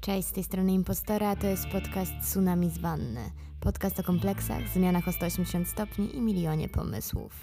[0.00, 3.30] Cześć, z tej strony Impostora, to jest podcast Tsunami z Wanny.
[3.60, 7.40] Podcast o kompleksach, zmianach o 180 stopni i milionie pomysłów.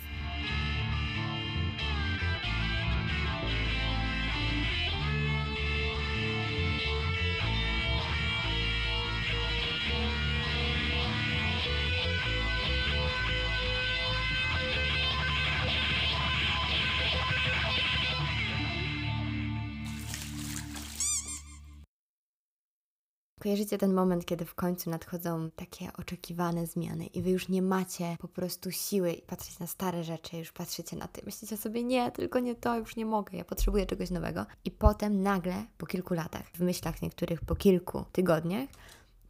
[23.46, 28.18] Kojarzycie ten moment, kiedy w końcu nadchodzą takie oczekiwane zmiany i wy już nie macie
[28.20, 32.40] po prostu siły patrzeć na stare rzeczy, już patrzycie na ty, myślicie sobie, nie, tylko
[32.40, 34.46] nie to, już nie mogę, ja potrzebuję czegoś nowego.
[34.64, 38.70] I potem nagle, po kilku latach, w myślach niektórych po kilku tygodniach,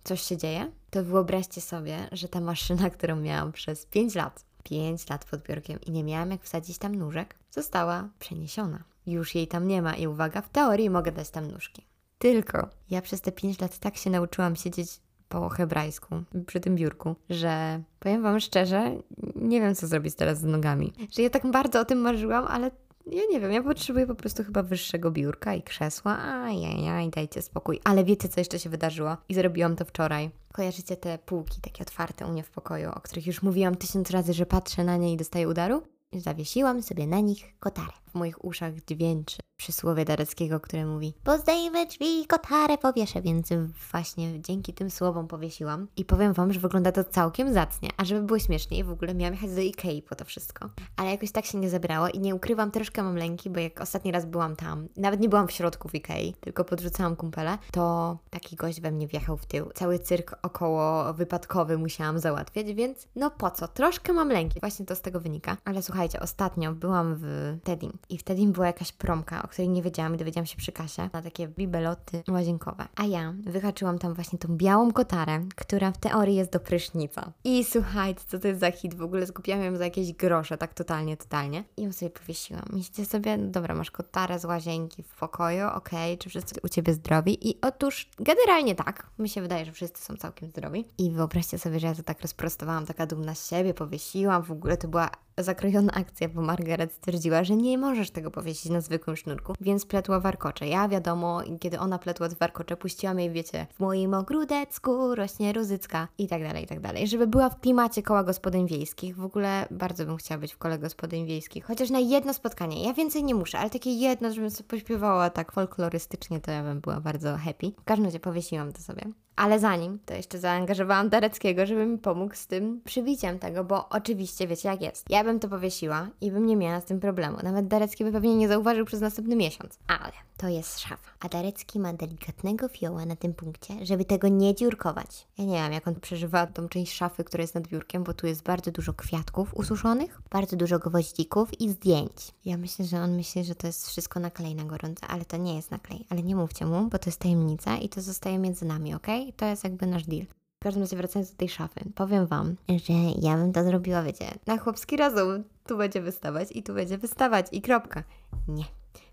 [0.04, 5.10] coś się dzieje, to wyobraźcie sobie, że ta maszyna, którą miałam przez 5 lat, 5
[5.10, 8.84] lat pod biurkiem i nie miałam jak wsadzić tam nóżek, została przeniesiona.
[9.08, 11.95] Już jej tam nie ma i uwaga, w teorii mogę dać tam nóżki.
[12.18, 16.16] Tylko ja przez te 5 lat tak się nauczyłam siedzieć po hebrajsku
[16.48, 18.98] przy tym biurku, że powiem Wam szczerze,
[19.36, 20.94] nie wiem co zrobić teraz z nogami.
[21.12, 22.72] Że ja tak bardzo o tym marzyłam, ale
[23.12, 26.18] ja nie wiem, ja potrzebuję po prostu chyba wyższego biurka i krzesła.
[26.18, 27.80] Ajajaj, dajcie spokój.
[27.84, 29.18] Ale wiecie, co jeszcze się wydarzyło?
[29.30, 30.30] I zrobiłam to wczoraj.
[30.54, 34.34] Kojarzycie te półki takie otwarte u mnie w pokoju, o których już mówiłam tysiąc razy,
[34.34, 35.82] że patrzę na nie i dostaję udaru?
[36.14, 38.05] Zawiesiłam sobie na nich kotarę.
[38.16, 43.50] W moich uszach dźwięczy przysłowie Dareckiego, które mówi Pozdejmę drzwi i kotarę powieszę, więc
[43.92, 45.88] właśnie dzięki tym słowom powiesiłam.
[45.98, 47.90] I powiem Wam, że wygląda to całkiem zacnie.
[47.98, 50.70] A żeby było śmieszniej, w ogóle miałam jechać do Ikei po to wszystko.
[50.98, 54.12] Ale jakoś tak się nie zebrało i nie ukrywam, troszkę mam lęki, bo jak ostatni
[54.12, 58.56] raz byłam tam, nawet nie byłam w środku w Ikei, tylko podrzucałam kumpele, to taki
[58.56, 59.72] gość we mnie wjechał w tył.
[59.76, 63.68] Cały cyrk około wypadkowy musiałam załatwiać, więc no po co?
[63.68, 64.60] Troszkę mam lęki.
[64.60, 65.58] Właśnie to z tego wynika.
[65.66, 69.82] Ale słuchajcie, ostatnio byłam w Tedim i w Tedim była jakaś promka, o której nie
[69.82, 72.88] wiedziałam i dowiedziałam się przy kasie, na takie bibeloty łazienkowe.
[72.96, 77.32] A ja wyhaczyłam tam właśnie tą białą kotarę, która w teorii jest do prysznica.
[77.44, 78.94] I słuchajcie, co to jest za hit?
[78.94, 81.64] W ogóle skupiłam ją za jakieś grosze, tak totalnie, totalnie.
[81.78, 82.64] I ją sobie powiesiłam.
[82.74, 86.70] Myślicie sobie, no dobra, masz kotarę z łazienki w pokoju, okej, okay, czy wszyscy u
[86.70, 87.50] Ciebie zdrowi?
[87.50, 89.10] I otóż generalnie tak.
[89.20, 90.86] Mi się wydaje, że wszyscy są całkiem zdrowi.
[90.98, 94.44] I wyobraźcie sobie, że ja to tak rozprostowałam, taka dumna z siebie, powiesiłam.
[94.44, 98.82] W ogóle to była zakrojona akcja, bo Margaret stwierdziła, że nie możesz tego powiesić na
[98.82, 100.68] zwykłym sznurku, więc pletła warkocze.
[100.68, 106.28] Ja wiadomo, kiedy ona pletła warkocze, puściłam jej, wiecie, w moim ogródecku rośnie rozycka i
[106.28, 107.08] tak dalej, i tak dalej.
[107.08, 109.16] Żeby była w klimacie koła gospodyń wiejskich.
[109.16, 112.84] W ogóle bardzo bym chciała być w kole gospodyń wiejskich, chociaż na jedno spotkanie.
[112.84, 116.82] Ja więcej nie muszę, ale takie jedno, żebym sobie pośpiewała tak folklorystycznie, to ja bym
[116.82, 117.72] była bardzo happy.
[117.82, 119.25] W każdym razie powiesiłam to sobie.
[119.36, 124.48] Ale zanim, to jeszcze zaangażowałam Dareckiego, żeby mi pomógł z tym przybiciem tego, bo oczywiście
[124.48, 125.10] wiecie jak jest.
[125.10, 127.38] Ja bym to powiesiła i bym nie miała z tym problemu.
[127.44, 129.80] Nawet Darecki by pewnie nie zauważył przez następny miesiąc.
[129.88, 131.12] Ale to jest szafa.
[131.20, 135.28] A Darecki ma delikatnego fioła na tym punkcie, żeby tego nie dziurkować.
[135.38, 138.28] Ja nie wiem, jak on przeżywa tą część szafy, która jest nad biurkiem, bo tu
[138.28, 142.32] jest bardzo dużo kwiatków ususzonych, bardzo dużo gwoździków i zdjęć.
[142.46, 145.56] Ja myślę, że on myśli, że to jest wszystko naklej na gorąco, ale to nie
[145.56, 146.06] jest naklej.
[146.10, 149.08] Ale nie mówcie mu, bo to jest tajemnica i to zostaje między nami, ok?
[149.34, 150.26] To jest jakby nasz deal.
[150.60, 154.26] W każdym razie wracając do tej szafy, powiem Wam, że ja bym to zrobiła, wiecie,
[154.48, 155.44] na chłopski rozum.
[155.68, 158.04] Tu będzie wystawać i tu będzie wystawać i kropka.
[158.48, 158.66] Nie.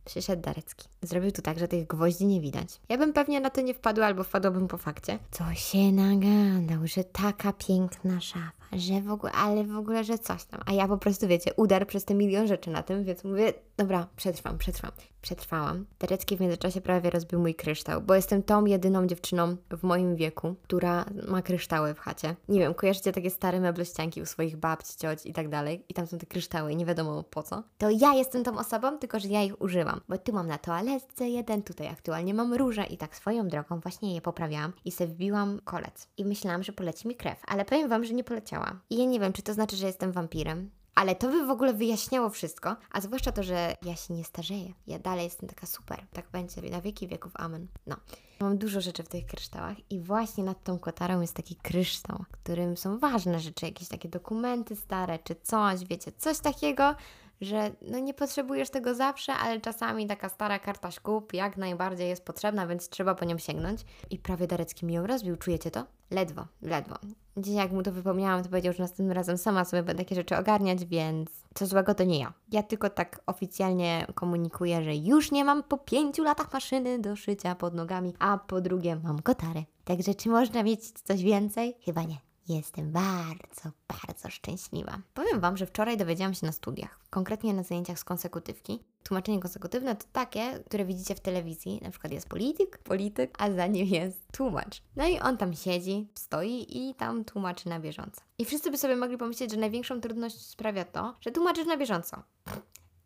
[0.04, 0.88] Przyszedł Darecki.
[1.02, 2.80] Zrobił tu tak, że tych gwoździ nie widać.
[2.88, 5.18] Ja bym pewnie na to nie wpadła, albo wpadłabym po fakcie.
[5.30, 10.44] Co się nagadał, że taka piękna szafa że w ogóle, ale w ogóle, że coś
[10.44, 10.60] tam.
[10.66, 14.06] A ja po prostu, wiecie, udar przez te milion rzeczy na tym, więc mówię, dobra,
[14.16, 14.90] przetrwam, przetrwam.
[15.22, 15.87] Przetrwałam.
[15.99, 20.55] Terecki w międzyczasie prawie rozbił mój kryształ, bo jestem tą jedyną dziewczyną w moim wieku,
[20.62, 22.37] która ma kryształy w chacie.
[22.49, 26.06] Nie wiem, kojarzycie takie stare meblościanki u swoich babci, cioć i tak dalej, i tam
[26.06, 27.62] są te kryształy nie wiadomo po co.
[27.78, 31.28] To ja jestem tą osobą, tylko że ja ich używam, bo tu mam na toaletce
[31.28, 35.60] jeden, tutaj aktualnie mam róże i tak swoją drogą właśnie je poprawiałam i sobie wbiłam
[35.65, 36.09] kolec.
[36.16, 39.21] I myślałam, że poleci mi krew, ale powiem Wam, że nie poleciała i ja nie
[39.21, 40.71] wiem, czy to znaczy, że jestem wampirem.
[40.94, 44.72] Ale to by w ogóle wyjaśniało wszystko, a zwłaszcza to, że ja się nie starzeję.
[44.86, 46.06] Ja dalej jestem taka super.
[46.12, 47.33] Tak będzie na wieki wieków.
[47.34, 47.66] Amen.
[47.86, 47.97] No.
[48.41, 52.77] Mam dużo rzeczy w tych kryształach i właśnie nad tą kotarą jest taki kryształ, którym
[52.77, 56.94] są ważne rzeczy, jakieś takie dokumenty stare czy coś, wiecie, coś takiego,
[57.42, 62.24] że no nie potrzebujesz tego zawsze, ale czasami taka stara karta szkół jak najbardziej jest
[62.24, 63.80] potrzebna, więc trzeba po nią sięgnąć.
[64.10, 65.84] I prawie Darecki mi ją rozbił, czujecie to?
[66.10, 66.97] Ledwo, ledwo.
[67.36, 70.36] Dzisiaj jak mu to wypomniałam, to powiedział, że następnym razem sama sobie będę takie rzeczy
[70.36, 72.33] ogarniać, więc co złego to nie ja.
[72.53, 77.54] Ja tylko tak oficjalnie komunikuję, że już nie mam po pięciu latach maszyny do szycia
[77.54, 79.62] pod nogami, a po drugie mam kotarę.
[79.84, 81.77] Także czy można mieć coś więcej?
[81.84, 82.31] Chyba nie.
[82.48, 84.98] Jestem bardzo, bardzo szczęśliwa.
[85.15, 88.80] Powiem Wam, że wczoraj dowiedziałam się na studiach, konkretnie na zajęciach z konsekutywki.
[89.04, 91.80] Tłumaczenie konsekutywne to takie, które widzicie w telewizji.
[91.83, 94.83] Na przykład jest polityk, polityk, a za nim jest tłumacz.
[94.97, 98.21] No i on tam siedzi, stoi i tam tłumaczy na bieżąco.
[98.39, 102.22] I wszyscy by sobie mogli pomyśleć, że największą trudność sprawia to, że tłumaczysz na bieżąco.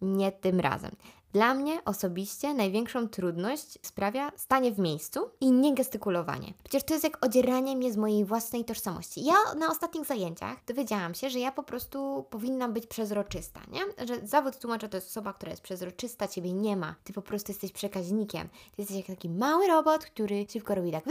[0.01, 0.91] Nie tym razem.
[1.33, 6.55] Dla mnie osobiście największą trudność sprawia stanie w miejscu i nie gestykulowanie.
[6.63, 9.25] Przecież to jest jak odzieranie mnie z mojej własnej tożsamości.
[9.25, 14.07] Ja na ostatnich zajęciach dowiedziałam się, że ja po prostu powinnam być przezroczysta, nie?
[14.07, 16.95] Że zawód tłumacza to jest osoba, która jest przezroczysta, ciebie nie ma.
[17.05, 18.49] Ty po prostu jesteś przekaźnikiem.
[18.49, 21.05] Ty jesteś jak taki mały robot, który szybko robi tak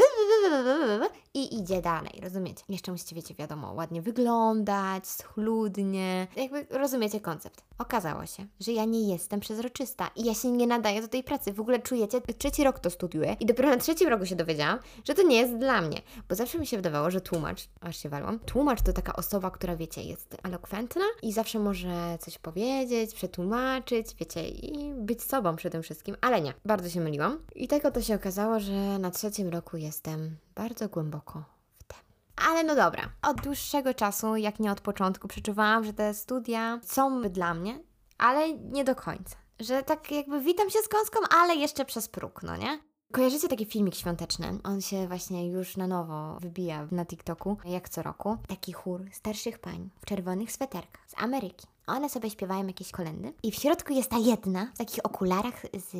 [1.34, 2.64] i idzie dalej, rozumiecie?
[2.70, 6.28] Jeszcze musicie, wiecie, wiadomo, ładnie wyglądać, schludnie.
[6.36, 7.64] Jakby rozumiecie koncept.
[7.78, 11.54] Okazało się, że ja nie jestem przezroczysta i ja się nie nadaję do tej pracy.
[11.54, 15.14] W ogóle czujecie, trzeci rok to studiuję i dopiero na trzecim roku się dowiedziałam, że
[15.14, 16.02] to nie jest dla mnie.
[16.30, 19.76] Bo zawsze mi się wydawało, że tłumacz, aż się walłam, tłumacz to taka osoba, która
[19.76, 26.16] wiecie, jest elokwentna i zawsze może coś powiedzieć, przetłumaczyć, wiecie, i być sobą przede wszystkim,
[26.22, 26.54] ale nie.
[26.66, 27.40] Bardzo się myliłam.
[27.56, 31.56] I tego to się okazało, że na trzecim roku jestem bardzo głęboko
[32.36, 37.22] ale no dobra, od dłuższego czasu, jak nie od początku, przeczuwałam, że te studia są
[37.22, 37.80] dla mnie,
[38.18, 39.36] ale nie do końca.
[39.60, 42.80] Że tak jakby witam się z kąską, ale jeszcze przez próg, no nie?
[43.12, 44.60] Kojarzycie taki filmik świąteczny?
[44.64, 48.38] On się właśnie już na nowo wybija na TikToku, jak co roku.
[48.48, 51.68] Taki chór starszych pań w czerwonych sweterkach z Ameryki.
[51.88, 55.96] One sobie śpiewają jakieś kolendy i w środku jest ta jedna w takich okularach z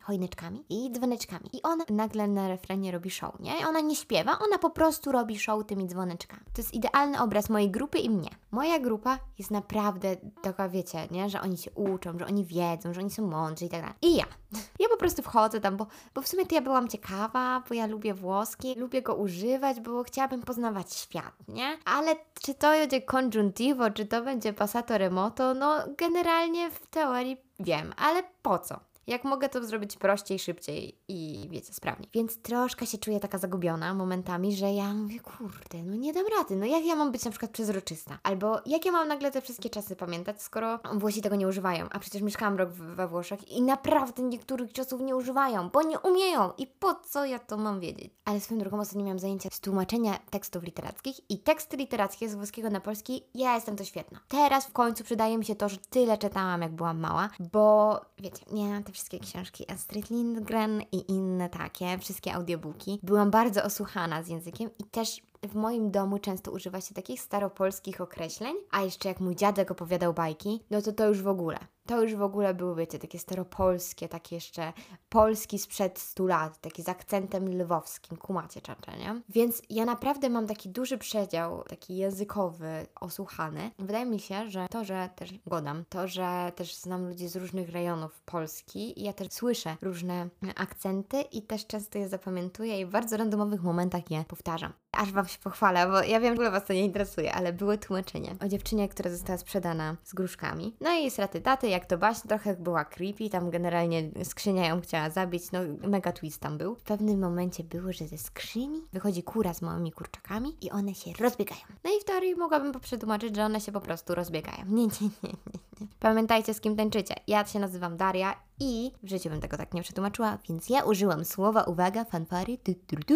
[0.00, 1.50] choineczkami i dzwoneczkami.
[1.52, 3.68] I ona nagle na refrenie robi show, nie?
[3.68, 6.42] Ona nie śpiewa, ona po prostu robi show tymi dzwoneczkami.
[6.52, 8.30] To jest idealny obraz mojej grupy i mnie.
[8.50, 11.30] Moja grupa jest naprawdę taka, wiecie, nie?
[11.30, 13.96] Że oni się uczą, że oni wiedzą, że oni są mądrzy i tak dalej.
[14.02, 14.24] I ja.
[14.78, 17.86] Ja po prostu wchodzę tam, bo, bo w sumie to ja byłam ciekawa, bo ja
[17.86, 21.78] lubię włoski, lubię go używać, bo chciałabym poznawać świat, nie?
[21.84, 27.92] Ale czy to będzie conjuntivo, czy to będzie passato remoto, no generalnie w teorii wiem,
[27.96, 28.80] ale po co?
[29.06, 32.08] Jak mogę to zrobić prościej, szybciej i wiecie, sprawniej.
[32.14, 36.56] Więc troszkę się czuję taka zagubiona momentami, że ja mówię, kurde, no nie dam rady,
[36.56, 38.18] no jak ja mam być na przykład przezroczysta?
[38.22, 41.98] Albo jak ja mam nagle te wszystkie czasy pamiętać, skoro Włosi tego nie używają, a
[41.98, 46.66] przecież mieszkałam rok we Włoszech i naprawdę niektórych czasów nie używają, bo nie umieją i
[46.66, 48.14] po co ja to mam wiedzieć?
[48.24, 52.70] Ale swoją drugą ostatnio miałam zajęcia z tłumaczenia tekstów literackich i teksty literackie z włoskiego
[52.70, 54.20] na polski, ja jestem to świetna.
[54.28, 58.44] Teraz w końcu przydaje mi się to, że tyle czytałam, jak byłam mała, bo wiecie,
[58.52, 62.98] nie, te wszystkie książki Astrid Lindgren i inne takie, wszystkie audiobooki.
[63.02, 68.00] Byłam bardzo osłuchana z językiem i też w moim domu często używa się takich staropolskich
[68.00, 71.58] określeń, a jeszcze jak mój dziadek opowiadał bajki, no to to już w ogóle.
[71.86, 74.72] To już w ogóle były, wiecie, takie staropolskie, takie jeszcze
[75.08, 79.22] polski sprzed 100 lat, taki z akcentem lwowskim, kumacie czacze, nie?
[79.28, 83.70] Więc ja naprawdę mam taki duży przedział, taki językowy, osłuchany.
[83.78, 87.68] Wydaje mi się, że to, że też godam, to, że też znam ludzi z różnych
[87.68, 92.90] rejonów Polski i ja też słyszę różne akcenty i też często je zapamiętuję i w
[92.90, 94.72] bardzo randomowych momentach je powtarzam.
[94.92, 98.36] Aż Wam się pochwalę, bo ja wiem, że Was to nie interesuje, ale było tłumaczenie
[98.44, 100.76] o dziewczynie, która została sprzedana z gruszkami.
[100.80, 105.10] No i straty daty, jak to baś, trochę była creepy, tam generalnie skrzynia ją chciała
[105.10, 105.58] zabić, no
[105.88, 106.74] mega twist tam był.
[106.74, 111.12] W pewnym momencie było, że ze skrzyni wychodzi kura z małymi kurczakami i one się
[111.20, 111.60] rozbiegają.
[111.84, 114.64] No i w teorii mogłabym przetłumaczyć, że one się po prostu rozbiegają.
[114.66, 115.86] Nie, nie, nie, nie, nie.
[116.00, 117.14] Pamiętajcie, z kim tańczycie.
[117.26, 121.24] Ja się nazywam Daria i w życiu bym tego tak nie przetłumaczyła, więc ja użyłam
[121.24, 123.14] słowa, uwaga, fanfary, tu, tu, tu,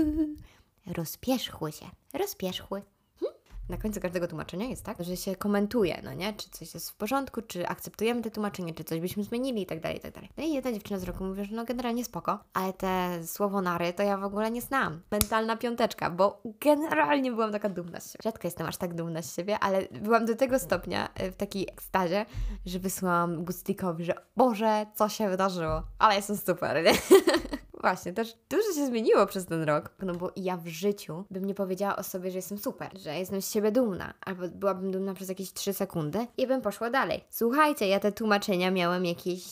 [0.87, 2.83] rozpierzchły się, rozpierzchły.
[3.69, 6.33] Na końcu każdego tłumaczenia jest tak, że się komentuje, no nie?
[6.33, 9.81] Czy coś jest w porządku, czy akceptujemy te tłumaczenie, czy coś byśmy zmienili i tak
[9.81, 10.31] dalej, i tak dalej.
[10.37, 14.03] No i jedna dziewczyna z roku mówi, że no generalnie spoko, ale te słowonary to
[14.03, 15.01] ja w ogóle nie znam.
[15.11, 18.21] Mentalna piąteczka, bo generalnie byłam taka dumna z siebie.
[18.23, 21.69] Rzadko jestem aż tak dumna z siebie, ale byłam do tego stopnia e, w takiej
[21.69, 22.27] ekstazie,
[22.67, 26.93] że wysłałam Gustikowi, że Boże, co się wydarzyło, ale jestem super, nie?
[27.87, 31.55] Właśnie, też dużo się zmieniło przez ten rok, no bo ja w życiu bym nie
[31.55, 35.29] powiedziała o sobie, że jestem super, że jestem z siebie dumna, albo byłabym dumna przez
[35.29, 37.25] jakieś 3 sekundy i bym poszła dalej.
[37.31, 39.43] Słuchajcie, ja te tłumaczenia miałam jakieś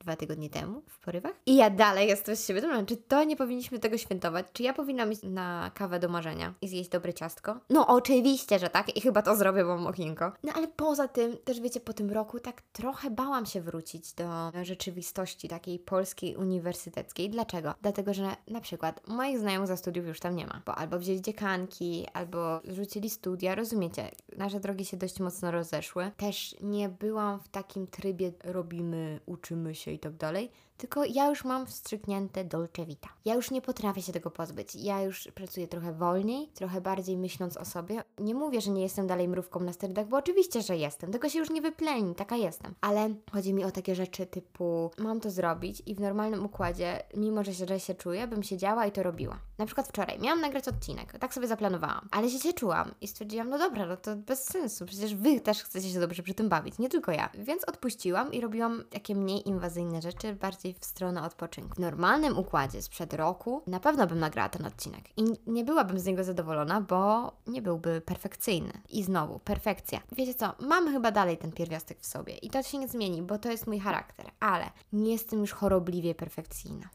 [0.00, 1.32] dwa tygodnie temu w porywach.
[1.46, 2.84] I ja dalej jestem z siebie dumna.
[2.84, 4.46] Czy to nie powinniśmy tego świętować?
[4.52, 7.60] Czy ja powinnam iść na kawę do marzenia i zjeść dobre ciastko?
[7.70, 8.96] No oczywiście, że tak.
[8.96, 10.32] I chyba to zrobię, bo mam ochinko.
[10.42, 14.52] No ale poza tym, też wiecie, po tym roku tak trochę bałam się wrócić do
[14.62, 17.30] rzeczywistości takiej polskiej, uniwersyteckiej.
[17.30, 17.74] Dlaczego?
[17.82, 20.62] Dlatego, że na przykład moich znajomych za studiów już tam nie ma.
[20.66, 23.54] Bo albo wzięli dziekanki, albo rzucili studia.
[23.54, 24.10] Rozumiecie?
[24.36, 26.10] Nasze drogi się dość mocno rozeszły.
[26.16, 31.44] Też nie byłam w takim trybie robimy, uczymy się i tak dalej, tylko ja już
[31.44, 33.08] mam wstrzyknięte dolce vita.
[33.24, 34.74] Ja już nie potrafię się tego pozbyć.
[34.74, 38.02] Ja już pracuję trochę wolniej, trochę bardziej myśląc o sobie.
[38.18, 41.38] Nie mówię, że nie jestem dalej mrówką na sterydach, bo oczywiście, że jestem, tylko się
[41.38, 42.74] już nie wypleni, taka jestem.
[42.80, 47.44] Ale chodzi mi o takie rzeczy typu mam to zrobić i w normalnym układzie, mimo
[47.44, 49.38] że źle się czuję, bym siedziała i to robiła.
[49.58, 53.58] Na przykład wczoraj miałam nagrać odcinek, tak sobie zaplanowałam, ale się czułam i stwierdziłam, no
[53.58, 56.88] dobra, no to bez sensu, przecież Wy też chcecie się dobrze przy tym bawić, nie
[56.88, 57.30] tylko ja.
[57.34, 61.74] Więc odpuściłam i robiłam takie mniej inwazyjne rzeczy, bardziej w stronę odpoczynku.
[61.74, 66.04] W normalnym układzie sprzed roku na pewno bym nagrała ten odcinek i nie byłabym z
[66.04, 68.72] niego zadowolona, bo nie byłby perfekcyjny.
[68.88, 70.00] I znowu, perfekcja.
[70.12, 73.38] Wiecie co, mam chyba dalej ten pierwiastek w sobie i to się nie zmieni, bo
[73.38, 76.88] to jest mój charakter, ale nie jestem już chorobliwie perfekcyjna.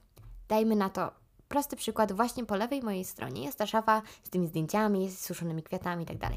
[0.48, 1.12] Dajmy na to
[1.48, 5.64] prosty przykład, właśnie po lewej mojej stronie jest ta szafa z tymi zdjęciami, z suszonymi
[5.64, 6.32] kwiatami i tak.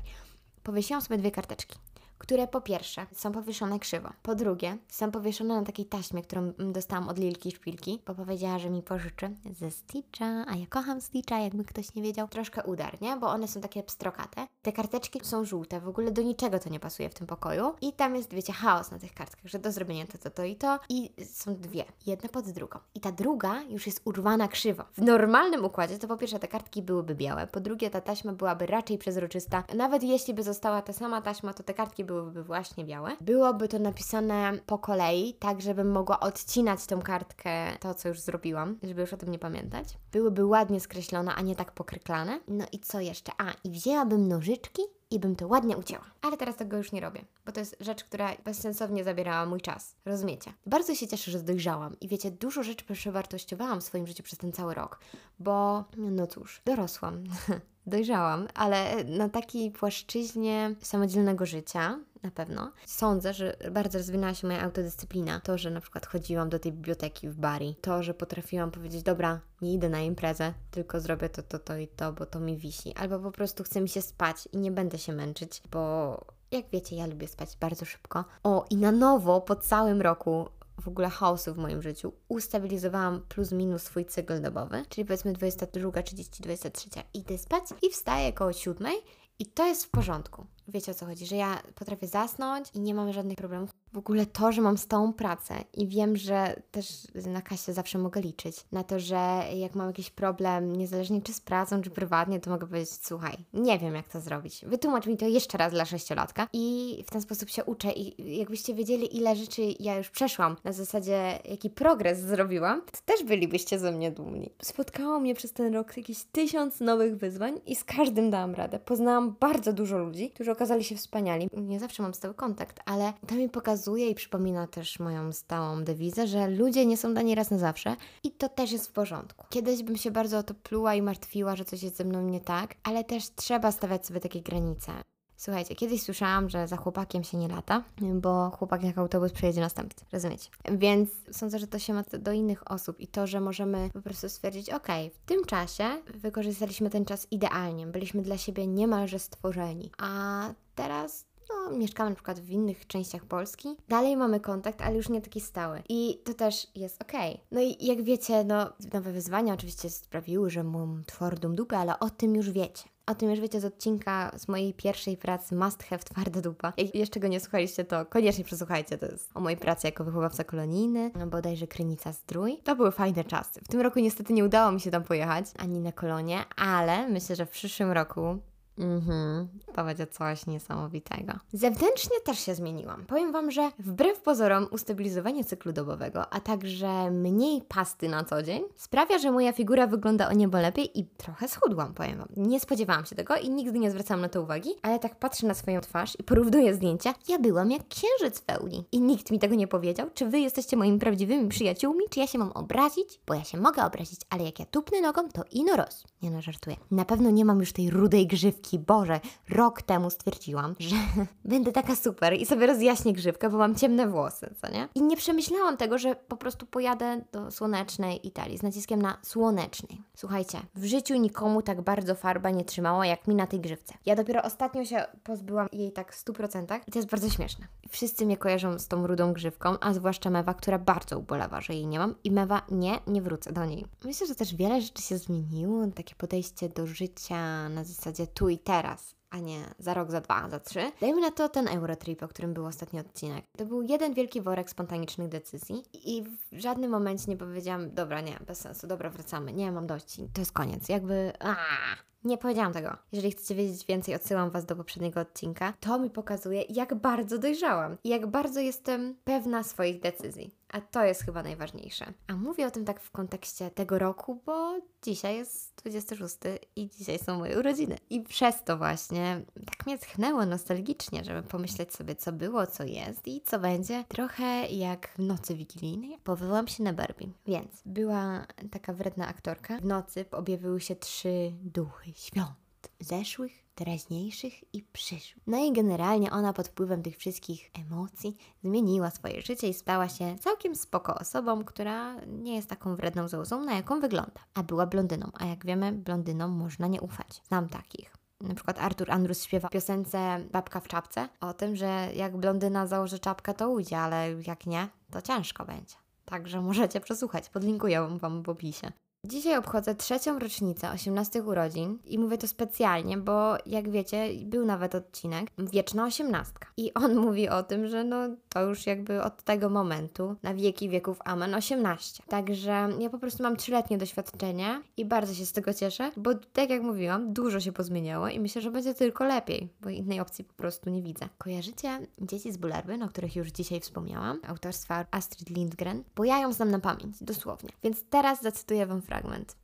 [0.63, 1.79] Powiesiłam sobie dwie karteczki
[2.19, 7.09] które po pierwsze są powieszone krzywo, po drugie są powieszone na takiej taśmie, którą dostałam
[7.09, 11.65] od Lilki Szpilki, bo powiedziała, że mi pożyczy ze Stitcha, a ja kocham Stitcha, jakby
[11.65, 12.29] ktoś nie wiedział.
[12.29, 13.17] Troszkę udar, nie?
[13.17, 14.47] Bo one są takie pstrokate.
[14.63, 17.93] Te karteczki są żółte, w ogóle do niczego to nie pasuje w tym pokoju i
[17.93, 20.79] tam jest, wiecie, chaos na tych kartkach, że do zrobienia to, to, to i to
[20.89, 22.79] i są dwie, jedna pod drugą.
[22.95, 24.85] I ta druga już jest urwana krzywo.
[24.93, 28.67] W normalnym układzie to po pierwsze te kartki byłyby białe, po drugie ta taśma byłaby
[28.67, 29.65] raczej przezroczysta.
[29.75, 33.17] Nawet jeśli by została ta sama taśma, to te kartki byłyby właśnie białe.
[33.21, 38.79] Byłoby to napisane po kolei, tak żebym mogła odcinać tą kartkę, to co już zrobiłam,
[38.83, 39.99] żeby już o tym nie pamiętać.
[40.13, 42.41] Byłyby ładnie skreślone, a nie tak pokryklane.
[42.49, 43.33] No i co jeszcze?
[43.39, 46.05] A, i wzięłabym nożyczki i bym to ładnie ucięła.
[46.23, 49.97] Ale teraz tego już nie robię, bo to jest rzecz, która bezsensownie zabierała mój czas.
[50.05, 50.53] Rozumiecie?
[50.67, 54.53] Bardzo się cieszę, że dojrzałam i wiecie, dużo rzeczy przewartościowałam w swoim życiu przez ten
[54.53, 55.01] cały rok,
[55.39, 57.25] bo no cóż, dorosłam.
[57.87, 62.73] dojrzałam, ale na takiej płaszczyźnie samodzielnego życia na pewno.
[62.87, 65.41] Sądzę, że bardzo rozwinęła się moja autodyscyplina.
[65.41, 69.41] To, że na przykład chodziłam do tej biblioteki w Bari, to, że potrafiłam powiedzieć, dobra,
[69.63, 72.95] nie idę na imprezę, tylko zrobię to, to, to i to, bo to mi wisi.
[72.95, 76.97] Albo po prostu chce mi się spać i nie będę się męczyć, bo jak wiecie,
[76.97, 78.25] ja lubię spać bardzo szybko.
[78.43, 80.49] O, i na nowo po całym roku
[80.81, 86.03] w ogóle chaosu w moim życiu, ustabilizowałam plus minus swój cykl dobowy, czyli powiedzmy 22,
[86.03, 86.89] 30, 23.
[87.15, 88.93] Idę spać i wstaję koło 7
[89.39, 90.47] i to jest w porządku.
[90.69, 93.71] Wiecie o co chodzi, że ja potrafię zasnąć i nie mam żadnych problemów.
[93.93, 96.87] W ogóle to, że mam stałą pracę i wiem, że też
[97.27, 101.41] na kasie zawsze mogę liczyć na to, że jak mam jakiś problem, niezależnie czy z
[101.41, 104.65] pracą, czy prywatnie, to mogę powiedzieć: Słuchaj, nie wiem jak to zrobić.
[104.67, 107.93] Wytłumacz mi to jeszcze raz dla sześciolatka i w ten sposób się uczę.
[107.93, 113.25] I jakbyście wiedzieli, ile rzeczy ja już przeszłam, na zasadzie jaki progres zrobiłam, to też
[113.25, 114.51] bylibyście ze mnie dumni.
[114.63, 118.79] Spotkało mnie przez ten rok jakieś tysiąc nowych wyzwań i z każdym dałam radę.
[118.79, 121.49] Poznałam bardzo dużo ludzi, którzy okazali się wspaniali.
[121.57, 126.27] Nie zawsze mam stały kontakt, ale to mi pokazuje i przypomina też moją stałą dewizę,
[126.27, 129.47] że ludzie nie są dani raz na zawsze i to też jest w porządku.
[129.51, 132.41] Kiedyś bym się bardzo o to pluła i martwiła, że coś jest ze mną nie
[132.41, 134.93] tak, ale też trzeba stawiać sobie takie granice.
[135.37, 137.83] Słuchajcie, kiedyś słyszałam, że za chłopakiem się nie lata,
[138.15, 140.51] bo chłopak jak autobus przejedzie następcy, rozumiecie?
[140.73, 144.29] Więc sądzę, że to się ma do innych osób i to, że możemy po prostu
[144.29, 150.43] stwierdzić, ok, w tym czasie wykorzystaliśmy ten czas idealnie, byliśmy dla siebie niemalże stworzeni, a
[150.75, 155.21] teraz no, mieszkamy na przykład w innych częściach Polski, dalej mamy kontakt, ale już nie
[155.21, 155.83] taki stały.
[155.89, 157.33] I to też jest okej.
[157.33, 157.47] Okay.
[157.53, 162.11] No i jak wiecie, no, nowe wyzwania oczywiście sprawiły, że mam twardą dupę, ale o
[162.11, 162.85] tym już wiecie.
[163.07, 166.73] O tym już wiecie z odcinka z mojej pierwszej pracy Must Have Twarda Dupa.
[166.77, 168.99] Jak jeszcze go nie słuchaliście, to koniecznie przesłuchajcie.
[168.99, 172.61] To jest o mojej pracy jako wychowawca kolonijny, no bodajże Krynica Zdrój.
[172.65, 173.61] To były fajne czasy.
[173.61, 177.37] W tym roku niestety nie udało mi się tam pojechać, ani na kolonie, ale myślę,
[177.37, 178.39] że w przyszłym roku
[178.79, 181.33] Mhm, to będzie coś niesamowitego.
[181.53, 183.05] Zewnętrznie też się zmieniłam.
[183.07, 188.63] Powiem Wam, że wbrew pozorom ustabilizowanie cyklu dobowego, a także mniej pasty na co dzień
[188.77, 192.29] sprawia, że moja figura wygląda o niebo lepiej i trochę schudłam, powiem Wam.
[192.37, 195.55] Nie spodziewałam się tego i nigdy nie zwracałam na to uwagi, ale tak patrzę na
[195.55, 197.15] swoją twarz i porównuję zdjęcia.
[197.29, 200.11] Ja byłam jak księżyc pełni i nikt mi tego nie powiedział.
[200.15, 202.05] Czy Wy jesteście moimi prawdziwymi przyjaciółmi?
[202.11, 203.21] Czy ja się mam obrazić?
[203.27, 206.05] Bo ja się mogę obrazić, ale jak ja tupnę nogą, to ino roz.
[206.23, 206.77] Nie no, żartuję.
[206.91, 210.97] Na pewno nie mam już tej rudej grzywki Boże, rok temu stwierdziłam, że
[211.45, 214.89] będę taka super i sobie rozjaśnię grzywkę, bo mam ciemne włosy, co nie?
[214.95, 220.03] I nie przemyślałam tego, że po prostu pojadę do słonecznej Italii z naciskiem na słonecznej.
[220.15, 223.95] Słuchajcie, w życiu nikomu tak bardzo farba nie trzymała jak mi na tej grzywce.
[224.07, 227.67] Ja dopiero ostatnio się pozbyłam jej tak w 100% i to jest bardzo śmieszne.
[227.89, 231.87] Wszyscy mnie kojarzą z tą rudą grzywką, a zwłaszcza Mewa, która bardzo ubolewa, że jej
[231.87, 233.87] nie mam i Mewa nie, nie wrócę do niej.
[234.05, 238.56] Myślę, że też wiele rzeczy się zmieniło, takie podejście do życia na zasadzie tu i
[238.59, 240.93] teraz a nie za rok, za dwa, za trzy.
[241.01, 243.45] Dajmy na to ten Eurotrip, o którym był ostatni odcinek.
[243.59, 248.39] To był jeden wielki worek spontanicznych decyzji i w żadnym momencie nie powiedziałam, dobra, nie,
[248.47, 250.89] bez sensu, dobra, wracamy, nie, mam dość, to jest koniec.
[250.89, 252.97] Jakby, aaa, nie powiedziałam tego.
[253.13, 255.73] Jeżeli chcecie wiedzieć więcej, odsyłam Was do poprzedniego odcinka.
[255.81, 260.55] To mi pokazuje, jak bardzo dojrzałam i jak bardzo jestem pewna swoich decyzji.
[260.69, 262.13] A to jest chyba najważniejsze.
[262.27, 266.37] A mówię o tym tak w kontekście tego roku, bo dzisiaj jest 26
[266.77, 267.99] i dzisiaj są moje urodziny.
[268.11, 273.27] I przez to właśnie tak mnie tchnęło nostalgicznie, żeby pomyśleć sobie, co było, co jest
[273.27, 274.05] i co będzie.
[274.09, 277.29] Trochę jak w nocy wigilijnej powołam się na Barbie.
[277.47, 279.79] Więc była taka wredna aktorka.
[279.79, 282.66] W nocy objawiły się trzy duchy świąt.
[283.01, 285.45] Zeszłych, teraźniejszych i przyszłych.
[285.47, 290.37] No i generalnie ona pod wpływem tych wszystkich emocji zmieniła swoje życie i stała się
[290.39, 294.41] całkiem spoko osobą, która nie jest taką wredną zołzą, na jaką wygląda.
[294.55, 297.43] A była blondyną, a jak wiemy, blondynom można nie ufać.
[297.49, 298.17] Znam takich.
[298.41, 303.19] Na przykład Artur Andrus śpiewa piosence Babka w czapce o tym, że jak blondyna założy
[303.19, 305.97] czapkę, to ujdzie, ale jak nie, to ciężko będzie.
[306.25, 308.93] Także możecie przesłuchać, podlinkuję Wam w opisie.
[309.27, 314.95] Dzisiaj obchodzę trzecią rocznicę 18 urodzin i mówię to specjalnie, bo jak wiecie, był nawet
[314.95, 316.69] odcinek Wieczna osiemnastka.
[316.77, 318.17] I on mówi o tym, że no
[318.49, 322.23] to już jakby od tego momentu na wieki wieków amen 18.
[322.29, 326.71] Także ja po prostu mam trzyletnie doświadczenie i bardzo się z tego cieszę, bo tak
[326.71, 330.55] jak mówiłam, dużo się pozmieniało i myślę, że będzie tylko lepiej, bo innej opcji po
[330.55, 331.29] prostu nie widzę.
[331.39, 336.03] Kojarzycie Dzieci z Bullerbyn, o których już dzisiaj wspomniałam, autorstwa Astrid Lindgren?
[336.17, 337.71] Bo ja ją znam na pamięć, dosłownie.
[337.83, 339.55] Więc teraz zacytuję Wam fragment fragment.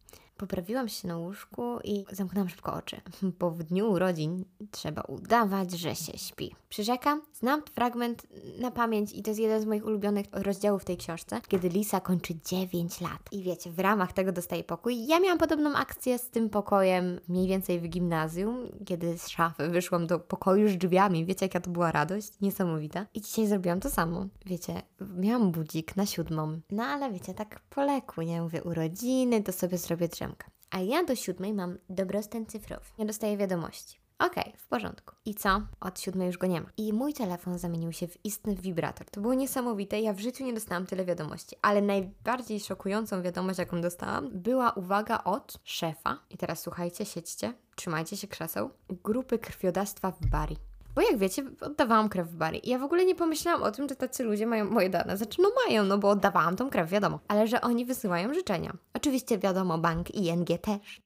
[0.42, 3.00] Poprawiłam się na łóżku i zamknęłam szybko oczy,
[3.38, 6.54] bo w dniu urodzin trzeba udawać, że się śpi.
[6.68, 8.26] Przyrzekam, znam fragment
[8.58, 12.34] na pamięć i to jest jeden z moich ulubionych rozdziałów tej książce, kiedy Lisa kończy
[12.44, 13.32] 9 lat.
[13.32, 15.06] I wiecie, w ramach tego dostaje pokój.
[15.06, 20.06] Ja miałam podobną akcję z tym pokojem mniej więcej w gimnazjum, kiedy z szafy wyszłam
[20.06, 21.24] do pokoju z drzwiami.
[21.24, 22.40] Wiecie, jaka to była radość?
[22.40, 23.06] Niesamowita.
[23.14, 24.26] I dzisiaj zrobiłam to samo.
[24.46, 24.82] Wiecie,
[25.16, 26.60] miałam budzik na siódmą.
[26.70, 28.42] No ale wiecie, tak po leku, nie?
[28.42, 30.31] Mówię urodziny, to sobie zrobię drzemkę.
[30.72, 32.84] A ja do siódmej mam dobrostan cyfrowy.
[32.98, 34.00] Nie dostaję wiadomości.
[34.18, 35.14] Okej, okay, w porządku.
[35.24, 35.60] I co?
[35.80, 36.66] Od siódmej już go nie ma.
[36.76, 39.06] I mój telefon zamienił się w istny wibrator.
[39.10, 40.00] To było niesamowite.
[40.00, 45.24] Ja w życiu nie dostałam tyle wiadomości, ale najbardziej szokującą wiadomość, jaką dostałam, była uwaga
[45.24, 46.18] od szefa.
[46.30, 48.70] I teraz słuchajcie, siedźcie, trzymajcie się krzeseł.
[48.88, 50.56] Grupy krwiodawstwa w Bari.
[50.94, 52.68] Bo jak wiecie, oddawałam krew w bari.
[52.68, 55.16] I ja w ogóle nie pomyślałam o tym, że tacy ludzie mają moje dane.
[55.16, 57.20] Znaczy, no mają, no bo oddawałam tą krew, wiadomo.
[57.28, 58.72] Ale że oni wysyłają życzenia.
[58.94, 61.02] Oczywiście wiadomo, bank ING też.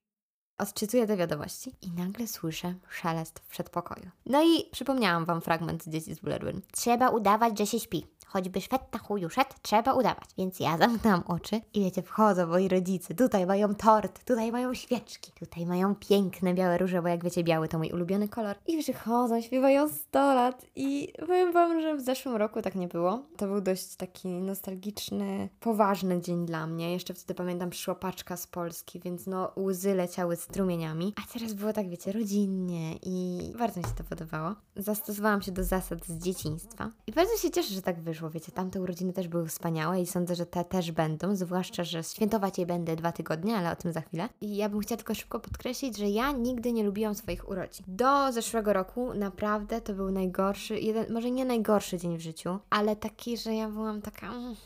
[0.59, 4.11] Odczytuję te wiadomości i nagle słyszę szelest w przedpokoju.
[4.27, 6.61] No i przypomniałam Wam fragment z Dzieci z Bullerbyn.
[6.73, 10.29] Trzeba udawać, że się śpi choćby szwed na chuju szedł, trzeba udawać.
[10.39, 13.15] Więc ja zamknęłam oczy i wiecie, wchodzą moi rodzice.
[13.15, 17.69] Tutaj mają tort, tutaj mają świeczki, tutaj mają piękne białe róże, bo jak wiecie, biały
[17.69, 18.57] to mój ulubiony kolor.
[18.67, 23.23] I przychodzą, śpiewają 100 lat i powiem Wam, że w zeszłym roku tak nie było.
[23.37, 26.93] To był dość taki nostalgiczny, poważny dzień dla mnie.
[26.93, 31.15] Jeszcze wtedy pamiętam, przyszła paczka z Polski, więc no łzy leciały strumieniami.
[31.17, 34.55] A teraz było tak, wiecie, rodzinnie i bardzo mi się to podobało.
[34.77, 38.31] Zastosowałam się do zasad z dzieciństwa i bardzo się cieszę, że tak wyszło wyszło.
[38.31, 42.59] Wiecie, tamte urodziny też były wspaniałe i sądzę, że te też będą, zwłaszcza, że świętować
[42.59, 44.29] je będę dwa tygodnie, ale o tym za chwilę.
[44.41, 47.85] I ja bym chciała tylko szybko podkreślić, że ja nigdy nie lubiłam swoich urodzin.
[47.89, 52.97] Do zeszłego roku naprawdę to był najgorszy, jeden, może nie najgorszy dzień w życiu, ale
[52.97, 54.27] taki, że ja byłam taka...
[54.27, 54.57] Mm,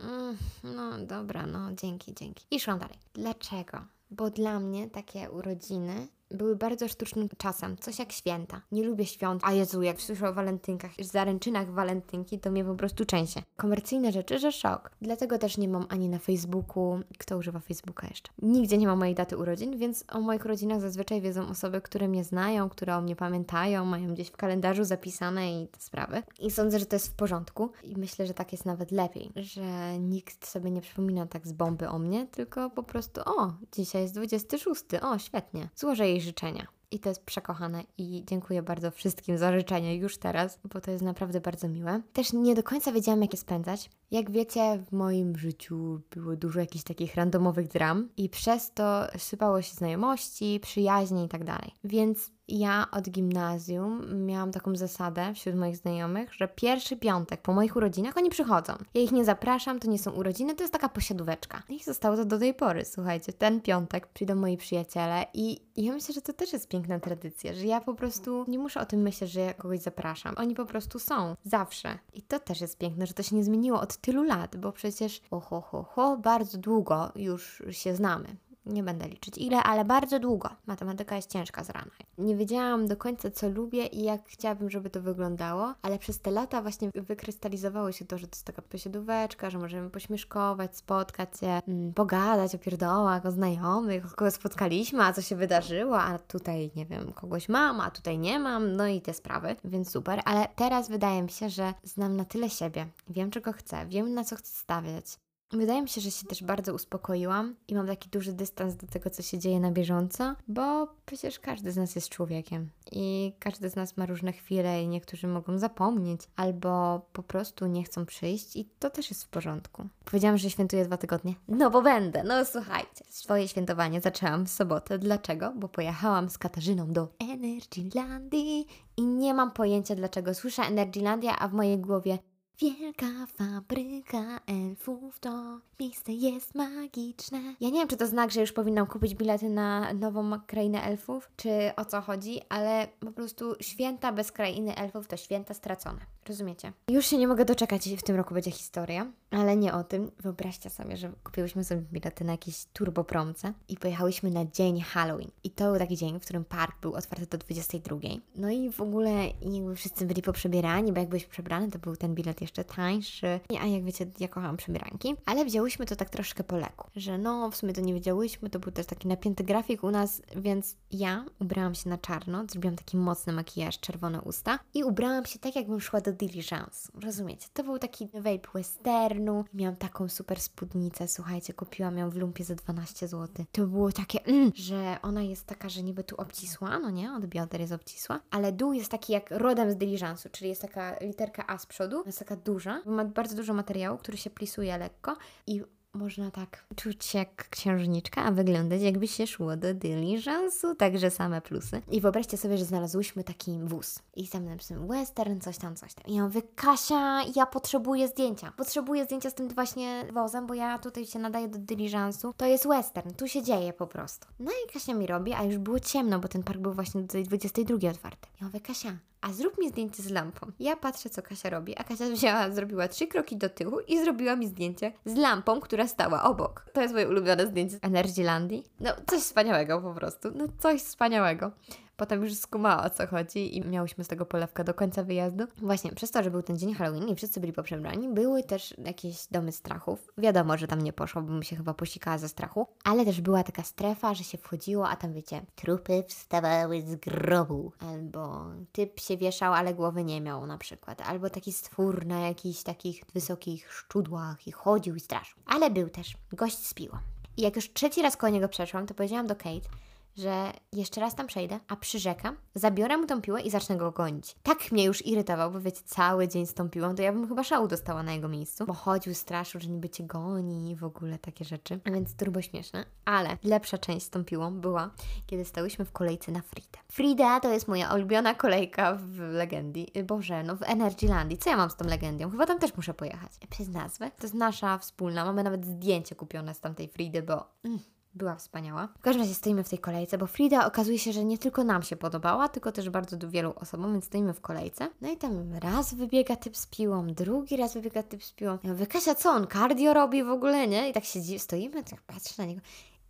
[0.00, 2.44] mm, no dobra, no dzięki, dzięki.
[2.50, 2.98] I szłam dalej.
[3.14, 3.78] Dlaczego?
[4.10, 8.60] Bo dla mnie takie urodziny były bardzo sztucznym czasem, coś jak święta.
[8.72, 9.42] Nie lubię świąt.
[9.44, 13.42] A Jezu, jak słyszę o walentynkach, zaręczynach walentynki, to mnie po prostu częsie.
[13.56, 14.90] Komercyjne rzeczy, że szok.
[15.02, 18.32] Dlatego też nie mam ani na Facebooku, kto używa Facebooka jeszcze.
[18.42, 22.24] Nigdzie nie ma mojej daty urodzin, więc o moich rodzinach zazwyczaj wiedzą osoby, które mnie
[22.24, 26.22] znają, które o mnie pamiętają, mają gdzieś w kalendarzu zapisane i te sprawy.
[26.38, 27.70] I sądzę, że to jest w porządku.
[27.84, 31.88] I myślę, że tak jest nawet lepiej, że nikt sobie nie przypomina tak z bomby
[31.88, 35.68] o mnie, tylko po prostu o, dzisiaj jest 26, o, świetnie.
[35.76, 36.66] Złożę jej życzenia.
[36.90, 41.04] I to jest przekochane i dziękuję bardzo wszystkim za życzenia już teraz, bo to jest
[41.04, 42.00] naprawdę bardzo miłe.
[42.12, 43.90] Też nie do końca wiedziałam, jak je spędzać.
[44.12, 49.62] Jak wiecie, w moim życiu było dużo jakichś takich randomowych dram i przez to sypało
[49.62, 51.74] się znajomości, przyjaźnie i tak dalej.
[51.84, 57.76] Więc ja od gimnazjum miałam taką zasadę wśród moich znajomych, że pierwszy piątek po moich
[57.76, 58.72] urodzinach oni przychodzą.
[58.94, 61.62] Ja ich nie zapraszam, to nie są urodziny, to jest taka posiadóweczka.
[61.68, 63.32] I zostało to do tej pory, słuchajcie.
[63.32, 67.66] Ten piątek przyjdą moi przyjaciele i ja myślę, że to też jest piękna tradycja, że
[67.66, 70.34] ja po prostu nie muszę o tym myśleć, że ja kogoś zapraszam.
[70.36, 71.36] Oni po prostu są.
[71.44, 71.98] Zawsze.
[72.12, 75.20] I to też jest piękne, że to się nie zmieniło od tylu lat, bo przecież
[75.30, 78.36] ho, ho, ho, ho bardzo długo już się znamy
[78.66, 80.48] Nie będę liczyć ile, ale bardzo długo.
[80.66, 81.90] Matematyka jest ciężka z rana.
[82.18, 86.30] Nie wiedziałam do końca, co lubię i jak chciałabym, żeby to wyglądało, ale przez te
[86.30, 91.46] lata właśnie wykrystalizowało się to, że to jest taka posiadóweczka, że możemy pośmieszkować, spotkać się,
[91.68, 96.86] mm, pogadać o pierdołach, o znajomych, kogo spotkaliśmy, a co się wydarzyło, a tutaj, nie
[96.86, 100.22] wiem, kogoś mam, a tutaj nie mam, no i te sprawy, więc super.
[100.24, 104.24] Ale teraz wydaje mi się, że znam na tyle siebie, wiem czego chcę, wiem na
[104.24, 105.18] co chcę stawiać,
[105.52, 109.10] Wydaje mi się, że się też bardzo uspokoiłam i mam taki duży dystans do tego,
[109.10, 113.76] co się dzieje na bieżąco, bo przecież każdy z nas jest człowiekiem i każdy z
[113.76, 118.68] nas ma różne chwile i niektórzy mogą zapomnieć albo po prostu nie chcą przyjść i
[118.78, 119.88] to też jest w porządku.
[120.04, 121.34] Powiedziałam, że świętuję dwa tygodnie.
[121.48, 122.22] No bo będę.
[122.24, 124.98] No słuchajcie, swoje świętowanie zaczęłam w sobotę.
[124.98, 125.52] Dlaczego?
[125.56, 130.34] Bo pojechałam z Katarzyną do Energylandii i nie mam pojęcia dlaczego.
[130.34, 132.18] Słyszę Energylandia, a w mojej głowie
[132.62, 137.38] Wielka fabryka elfów to miejsce jest magiczne.
[137.60, 141.30] Ja nie wiem, czy to znak, że już powinnam kupić bilety na nową krainę elfów,
[141.36, 146.00] czy o co chodzi, ale po prostu święta bez krainy elfów to święta stracone.
[146.28, 146.72] Rozumiecie?
[146.90, 150.10] Już się nie mogę doczekać, w tym roku będzie historia, ale nie o tym.
[150.20, 155.30] Wyobraźcie sobie, że kupiłyśmy sobie bilety na jakieś turbopromce i pojechałyśmy na dzień Halloween.
[155.44, 157.96] I to był taki dzień, w którym park był otwarty do 22.
[158.36, 159.10] No i w ogóle
[159.42, 163.40] jakby wszyscy byli poprzebierani, bo jak byłeś przebrany, to był ten bilet jeszcze tańszy.
[163.60, 165.14] A jak wiecie, ja kocham przebieranki.
[165.26, 168.58] Ale wzięłyśmy to tak troszkę po leku, że no, w sumie to nie wiedziałyśmy, to
[168.58, 172.96] był też taki napięty grafik u nas, więc ja ubrałam się na czarno, zrobiłam taki
[172.96, 176.92] mocny makijaż, czerwone usta i ubrałam się tak, jakbym szła do Diligence.
[177.04, 177.48] Rozumiecie?
[177.54, 179.44] To był taki vape westernu.
[179.54, 183.44] Miałam taką super spódnicę, słuchajcie, kupiłam ją w lumpie za 12 zł.
[183.52, 187.12] To było takie, mm, że ona jest taka, że niby tu obcisła, no nie?
[187.12, 190.98] Od bioder jest obcisła, ale dół jest taki jak rodem z Diligence'u, czyli jest taka
[191.00, 195.16] literka A z przodu, jest taka duża, ma bardzo dużo materiału, który się plisuje lekko
[195.46, 195.62] i
[195.94, 201.82] można tak czuć jak księżniczka, a wyglądać jakby się szło do diligence'u, także same plusy.
[201.90, 206.04] I wyobraźcie sobie, że znalazłyśmy taki wóz i tam napisałem western, coś tam, coś tam.
[206.06, 208.52] I ja mówię, Kasia, ja potrzebuję zdjęcia.
[208.56, 212.32] Potrzebuję zdjęcia z tym właśnie wozem, bo ja tutaj się nadaję do diligence'u.
[212.36, 214.26] To jest western, tu się dzieje po prostu.
[214.40, 217.08] No i Kasia mi robi, a już było ciemno, bo ten park był właśnie do
[217.08, 218.28] tej 22 otwarty.
[218.40, 220.52] Ja mówię, Kasia, a zrób mi zdjęcie z lampą.
[220.60, 224.36] Ja patrzę, co Kasia robi, a Kasia wzięła, zrobiła trzy kroki do tyłu i zrobiła
[224.36, 226.66] mi zdjęcie z lampą, która stała obok.
[226.72, 228.64] To jest moje ulubione zdjęcie z Energylandii.
[228.80, 230.30] No, coś wspaniałego po prostu.
[230.34, 231.50] No, coś wspaniałego.
[231.96, 235.44] Potem już skumała o co chodzi i miałyśmy z tego polewkę do końca wyjazdu.
[235.56, 239.26] Właśnie przez to, że był ten dzień Halloween i wszyscy byli poprzebrani, były też jakieś
[239.30, 240.12] domy strachów.
[240.18, 243.42] Wiadomo, że tam nie poszło, bo mi się chyba posikała ze strachu, ale też była
[243.42, 249.16] taka strefa, że się wchodziło, a tam wiecie, trupy wstawały z grobu, albo typ się
[249.16, 254.46] wieszał, ale głowy nie miał na przykład, albo taki stwór na jakichś takich wysokich szczudłach
[254.46, 255.38] i chodził i straszył.
[255.46, 256.98] Ale był też gość z piłą.
[257.36, 259.68] I jak już trzeci raz koło niego przeszłam, to powiedziałam do Kate,
[260.16, 264.36] że jeszcze raz tam przejdę, a przyrzekam, zabiorę mu tą piłę i zacznę go gonić.
[264.42, 267.44] Tak mnie już irytował, bo wiecie, cały dzień z tą piłą, to ja bym chyba
[267.44, 271.18] szału dostała na jego miejscu, bo chodził, straszył, że niby cię goni i w ogóle
[271.18, 272.84] takie rzeczy, a więc turbo śmieszne.
[273.04, 274.90] Ale lepsza część z tą piłą była,
[275.26, 276.78] kiedy stałyśmy w kolejce na Fridę.
[276.88, 281.38] Frida to jest moja ulubiona kolejka w Legendii, Boże, no w Energylandii.
[281.38, 282.30] Co ja mam z tą Legendią?
[282.30, 283.32] Chyba tam też muszę pojechać.
[283.50, 284.10] Przez nazwę.
[284.10, 287.44] To jest nasza wspólna, mamy nawet zdjęcie kupione z tamtej Fridy, bo...
[287.64, 288.88] Mm była wspaniała.
[288.98, 291.82] W każdym razie stoimy w tej kolejce, bo Frida okazuje się, że nie tylko nam
[291.82, 294.88] się podobała, tylko też bardzo wielu osobom, więc stoimy w kolejce.
[295.00, 298.58] No i tam raz wybiega typ z piłą, drugi raz wybiega typ z piłą.
[298.64, 300.88] Ja mówię, Kasia, co on cardio robi w ogóle, nie?
[300.88, 302.60] I tak siedzi, stoimy, tak patrzę na niego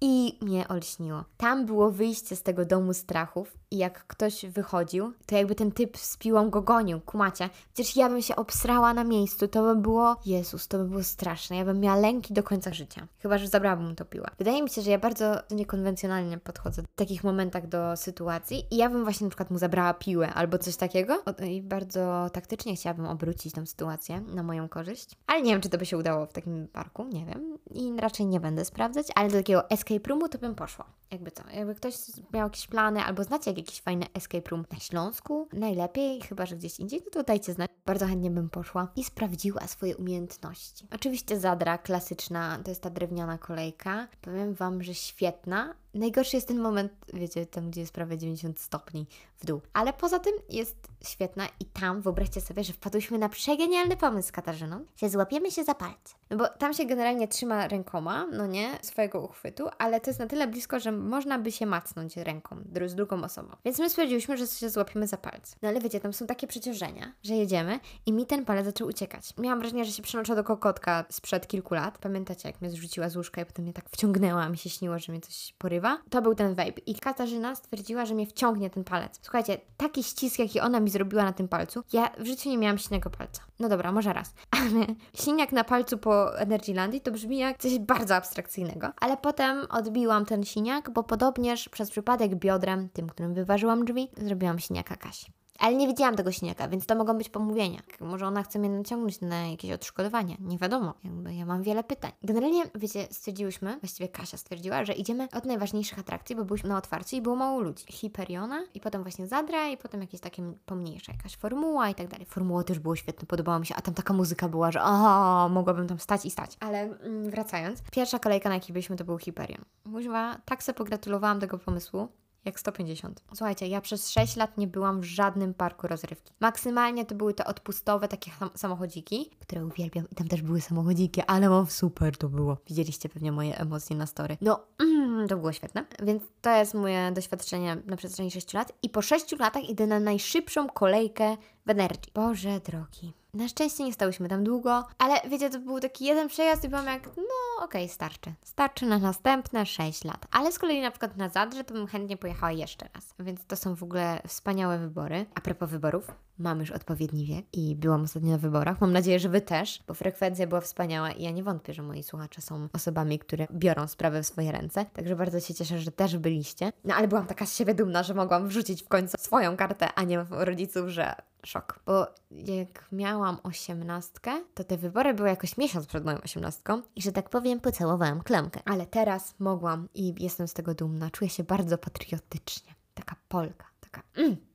[0.05, 1.25] i mnie olśniło.
[1.37, 5.99] Tam było wyjście z tego domu strachów i jak ktoś wychodził, to jakby ten typ
[5.99, 7.51] z piłą go gonił, kumacie.
[7.75, 11.57] Przecież ja bym się obsrała na miejscu, to by było, Jezus, to by było straszne.
[11.57, 13.07] Ja bym miała lęki do końca życia.
[13.19, 14.29] Chyba, że zabrałabym mu to piłę.
[14.39, 18.91] Wydaje mi się, że ja bardzo niekonwencjonalnie podchodzę w takich momentach do sytuacji i ja
[18.91, 23.55] bym właśnie na przykład mu zabrała piłę albo coś takiego i bardzo taktycznie chciałabym obrócić
[23.55, 25.11] tą sytuację na moją korzyść.
[25.27, 27.59] Ale nie wiem, czy to by się udało w takim parku, nie wiem.
[27.71, 30.85] I raczej nie będę sprawdzać, ale do takiego escape roomu to bym poszła.
[31.11, 31.95] Jakby co, jakby ktoś
[32.33, 36.81] miał jakieś plany albo znacie jakiś fajny escape room na Śląsku, najlepiej, chyba że gdzieś
[36.81, 37.71] indziej, no to dajcie znać.
[37.87, 40.87] Bardzo chętnie bym poszła i sprawdziła swoje umiejętności.
[40.95, 44.09] Oczywiście Zadra klasyczna, to jest ta drewniana kolejka.
[44.21, 49.07] Powiem Wam, że świetna, Najgorszy jest ten moment, wiecie, tam gdzie jest prawie 90 stopni
[49.39, 49.61] w dół.
[49.73, 54.33] Ale poza tym jest świetna i tam wyobraźcie sobie, że wpadłyśmy na przegenialny pomysł z
[54.33, 56.15] Katarzyną, że złapiemy się za palce.
[56.31, 60.27] No bo tam się generalnie trzyma rękoma, no nie, swojego uchwytu, ale to jest na
[60.27, 63.49] tyle blisko, że można by się macnąć ręką z drugą osobą.
[63.65, 65.57] Więc my stwierdziłyśmy, że się złapiemy za palce.
[65.63, 69.35] No ale wiecie, tam są takie przeciążenia, że jedziemy i mi ten palec zaczął uciekać.
[69.39, 71.99] Miałam wrażenie, że się przenoszę do kokotka sprzed kilku lat.
[71.99, 75.13] Pamiętacie, jak mnie zrzuciła z łóżka i potem mnie tak wciągnęła, mi się śniło, że
[75.13, 75.82] mnie coś porywa?
[76.11, 76.81] To był ten vape.
[76.87, 79.19] I Katarzyna stwierdziła, że mnie wciągnie ten palec.
[79.23, 82.79] Słuchajcie, taki ścisk, jaki ona mi zrobiła na tym palcu, ja w życiu nie miałam
[82.79, 83.43] silnego palca.
[83.59, 84.35] No dobra, może raz.
[84.51, 88.93] Ale siniak na palcu po Energylandii to brzmi jak coś bardzo abstrakcyjnego.
[89.01, 94.59] Ale potem odbiłam ten siniak, bo podobnież przez przypadek biodrem, tym, którym wyważyłam drzwi, zrobiłam
[94.59, 95.42] siniaka Kasi.
[95.63, 97.81] Ale nie widziałam tego śniega, więc to mogą być pomówienia.
[98.01, 100.37] Może ona chce mnie naciągnąć na jakieś odszkodowania.
[100.41, 100.95] Nie wiadomo.
[101.05, 102.13] Jakby ja mam wiele pytań.
[102.23, 107.17] Generalnie, wiecie, stwierdziłyśmy, właściwie Kasia stwierdziła, że idziemy od najważniejszych atrakcji, bo byliśmy na otwarciu
[107.17, 107.85] i było mało ludzi.
[107.89, 112.27] Hiperiona i potem właśnie Zadra i potem jakieś takie pomniejsze, jakaś formuła i tak dalej.
[112.27, 115.89] Formuła też było świetne, podobało mi się, a tam taka muzyka była, że o, mogłabym
[115.89, 116.57] tam stać i stać.
[116.61, 119.65] Ale mm, wracając, pierwsza kolejka, na jakiej byliśmy, to był Hyperion.
[119.85, 122.09] Muźwa, tak sobie pogratulowałam tego pomysłu
[122.45, 123.23] jak 150.
[123.35, 126.33] Słuchajcie, ja przez 6 lat nie byłam w żadnym parku rozrywki.
[126.41, 131.49] Maksymalnie to były te odpustowe takie samochodziki, które uwielbiam i tam też były samochodziki, ale
[131.49, 132.57] mam super to było.
[132.67, 134.37] Widzieliście pewnie moje emocje na story.
[134.41, 135.85] No, mm, to było świetne.
[136.03, 140.01] Więc to jest moje doświadczenie na przestrzeni 6 lat i po 6 latach idę na
[140.01, 142.11] najszybszą kolejkę w Energy.
[142.15, 143.22] Boże drogi.
[143.35, 146.87] Na szczęście nie stałyśmy tam długo, ale wiecie, to był taki jeden przejazd i byłam
[146.87, 148.33] jak, no okej, okay, starczy.
[148.45, 150.27] Starczy na następne 6 lat.
[150.31, 153.15] Ale z kolei na przykład na Zadrze to bym chętnie pojechała jeszcze raz.
[153.19, 155.27] Więc to są w ogóle wspaniałe wybory.
[155.35, 158.81] A propos wyborów, mam już odpowiedni wiek i byłam ostatnio na wyborach.
[158.81, 162.03] Mam nadzieję, że Wy też, bo frekwencja była wspaniała i ja nie wątpię, że moi
[162.03, 164.85] słuchacze są osobami, które biorą sprawę w swoje ręce.
[164.85, 166.73] Także bardzo się cieszę, że też byliście.
[166.85, 170.03] No ale byłam taka z siebie dumna, że mogłam wrzucić w końcu swoją kartę, a
[170.03, 171.15] nie rodziców, że
[171.47, 171.81] szok.
[171.87, 177.13] Bo jak miałam osiemnastkę, to te wybory były jakoś miesiąc przed moją osiemnastką i że
[177.13, 178.61] tak powiem, pocałowałam klamkę.
[178.65, 181.11] Ale teraz mogłam i jestem z tego dumna.
[181.11, 182.75] Czuję się bardzo patriotycznie.
[182.95, 184.52] Taka Polka, taka mm.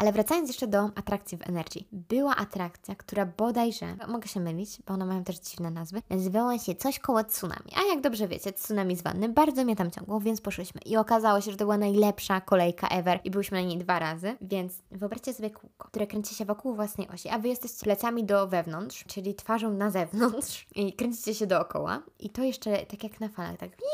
[0.00, 1.84] Ale wracając jeszcze do atrakcji w Energy.
[1.92, 6.74] Była atrakcja, która bodajże, mogę się mylić, bo one mają też dziwne nazwy, nazywała się
[6.74, 7.72] coś koło tsunami.
[7.76, 10.80] A jak dobrze wiecie, tsunami z wanny bardzo mnie tam ciągło, więc poszłyśmy.
[10.86, 14.36] I okazało się, że to była najlepsza kolejka ever i byliśmy na niej dwa razy,
[14.40, 18.46] więc wyobraźcie sobie kółko, które kręci się wokół własnej osi, a Wy jesteście plecami do
[18.46, 22.02] wewnątrz, czyli twarzą na zewnątrz i kręcicie się dookoła.
[22.18, 23.84] I to jeszcze tak jak na falach, tak piu,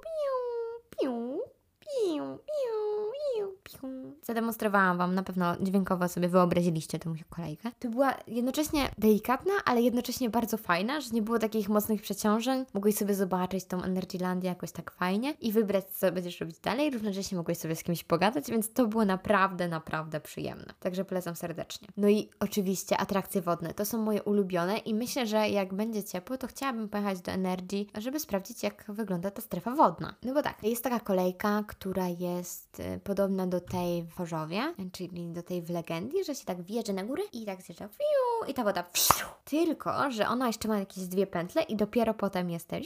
[0.00, 1.40] piu, piu,
[1.80, 2.13] piu
[4.26, 7.70] Zademonstrowałam Wam, na pewno dźwiękowo sobie wyobraziliście tę kolejkę.
[7.78, 12.64] To była jednocześnie delikatna, ale jednocześnie bardzo fajna, że nie było takich mocnych przeciążeń.
[12.74, 16.90] Mogłeś sobie zobaczyć tą Energylandię jakoś tak fajnie i wybrać, co będziesz robić dalej.
[16.90, 20.74] Równocześnie mogłeś sobie z kimś pogadać, więc to było naprawdę, naprawdę przyjemne.
[20.80, 21.88] Także polecam serdecznie.
[21.96, 23.74] No i oczywiście atrakcje wodne.
[23.74, 27.86] To są moje ulubione i myślę, że jak będzie ciepło, to chciałabym pojechać do Energy,
[27.98, 30.14] żeby sprawdzić, jak wygląda ta strefa wodna.
[30.22, 35.32] No bo tak, jest taka kolejka, która jest y, podobna do tej w Chorzowie, czyli
[35.32, 38.54] do tej w legendii, że się tak wjeżdża na górę i tak zjeżdża fiu, i
[38.54, 39.26] ta woda fiu.
[39.44, 42.80] Tylko, że ona jeszcze ma jakieś dwie pętle i dopiero potem jest te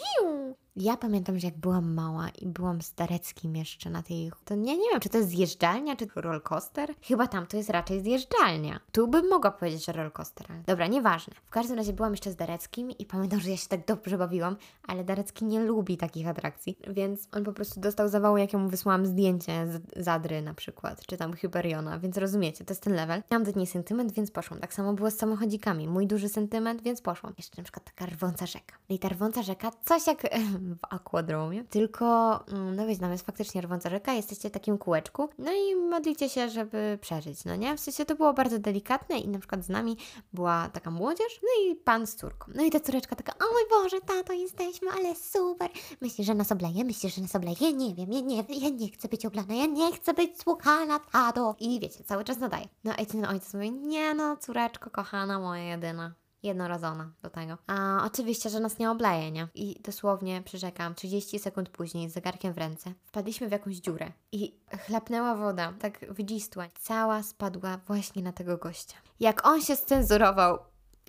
[0.78, 4.32] ja pamiętam, że jak byłam mała i byłam z Dareckim jeszcze na tej...
[4.44, 6.94] To nie, nie wiem, czy to jest zjeżdżalnia, czy rollercoaster?
[7.02, 8.80] Chyba tam to jest raczej zjeżdżalnia.
[8.92, 10.62] Tu bym mogła powiedzieć, że rollercoaster, ale...
[10.66, 11.34] Dobra, nieważne.
[11.44, 14.56] W każdym razie byłam jeszcze z Dareckim i pamiętam, że ja się tak dobrze bawiłam,
[14.86, 18.68] ale Darecki nie lubi takich atrakcji, więc on po prostu dostał zawału, jak ja mu
[18.68, 23.22] wysłałam zdjęcie z Zadry na przykład, czy tam Hyperiona, więc rozumiecie, to jest ten level.
[23.30, 24.60] Miałam do niej sentyment, więc poszłam.
[24.60, 25.88] Tak samo było z samochodzikami.
[25.88, 27.34] Mój duży sentyment, więc poszłam.
[27.38, 28.76] Jeszcze na przykład taka rwąca rzeka.
[28.88, 30.22] No i ta rwąca rzeka, coś jak
[30.74, 35.28] w akwadromie, tylko, mm, no wiecie, tam jest faktycznie rwąca rzeka, jesteście w takim kółeczku,
[35.38, 37.76] no i modlicie się, żeby przeżyć, no nie?
[37.76, 39.96] W sensie to było bardzo delikatne i na przykład z nami
[40.32, 42.52] była taka młodzież, no i pan z córką.
[42.54, 45.70] No i ta córeczka taka, o mój Boże, tato, jesteśmy, ale super.
[46.00, 46.84] Myślisz, że nas obleje?
[46.84, 47.72] Myślisz, że nas obleje?
[47.72, 51.56] Nie wiem, ja nie, ja nie chcę być oblana, ja nie chcę być słuchana, tato.
[51.60, 52.68] I wiecie, cały czas nadaje.
[52.84, 57.58] No i ten ojciec mówi, nie no, córeczko, kochana moja jedyna jednorazowa do tego.
[57.66, 59.48] A oczywiście, że nas nie obleje, nie?
[59.54, 64.60] I dosłownie, przyrzekam, 30 sekund później z zegarkiem w ręce wpadliśmy w jakąś dziurę i
[64.86, 66.64] chlapnęła woda, tak wydzistła.
[66.80, 68.96] Cała spadła właśnie na tego gościa.
[69.20, 70.58] Jak on się scenzurował,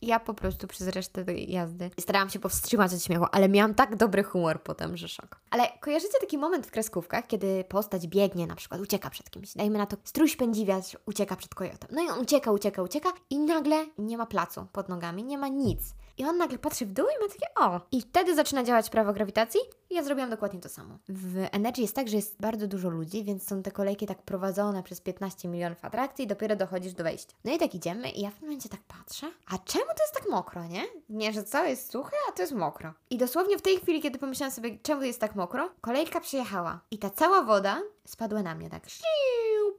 [0.01, 3.95] ja po prostu przez resztę tej jazdy starałam się powstrzymać od śmiechu, ale miałam tak
[3.95, 5.39] dobry humor potem, że szok.
[5.51, 9.77] Ale kojarzycie taki moment w kreskówkach, kiedy postać biegnie, na przykład ucieka przed kimś, dajmy
[9.77, 11.89] na to struś pędziwiarz ucieka przed kojotem.
[11.91, 15.47] No i on ucieka, ucieka, ucieka i nagle nie ma placu pod nogami, nie ma
[15.47, 15.79] nic.
[16.19, 17.81] I on nagle patrzy w dół i ma takie o.
[17.91, 20.97] I wtedy zaczyna działać prawo grawitacji i ja zrobiłam dokładnie to samo.
[21.09, 24.83] W Energy jest tak, że jest bardzo dużo ludzi, więc są te kolejki tak prowadzone
[24.83, 27.35] przez 15 milionów atrakcji i dopiero dochodzisz do wejścia.
[27.45, 30.13] No i tak idziemy i ja w tym momencie tak patrzę, a czemu to jest
[30.13, 30.83] tak mokro, nie?
[31.09, 32.93] Nie, że co jest suche, a to jest mokro.
[33.09, 36.79] I dosłownie w tej chwili, kiedy pomyślałam sobie, czemu to jest tak mokro, kolejka przyjechała
[36.91, 38.83] i ta cała woda spadła na mnie tak.